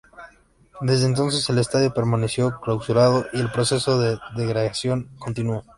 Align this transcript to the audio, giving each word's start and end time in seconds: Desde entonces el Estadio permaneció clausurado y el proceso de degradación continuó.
Desde 0.81 1.05
entonces 1.05 1.47
el 1.51 1.59
Estadio 1.59 1.93
permaneció 1.93 2.59
clausurado 2.59 3.27
y 3.33 3.39
el 3.39 3.51
proceso 3.51 4.01
de 4.01 4.17
degradación 4.35 5.09
continuó. 5.19 5.63